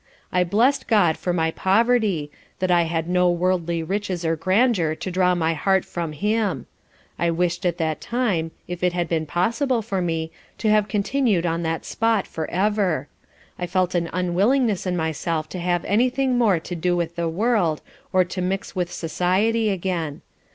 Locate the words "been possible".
9.07-9.83